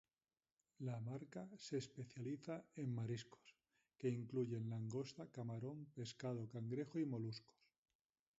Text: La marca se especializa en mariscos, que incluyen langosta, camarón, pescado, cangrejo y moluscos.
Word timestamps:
La 0.79 0.99
marca 0.99 1.47
se 1.59 1.77
especializa 1.77 2.65
en 2.75 2.91
mariscos, 2.91 3.53
que 3.99 4.09
incluyen 4.09 4.67
langosta, 4.67 5.27
camarón, 5.29 5.85
pescado, 5.93 6.49
cangrejo 6.49 6.97
y 6.97 7.05
moluscos. 7.05 7.69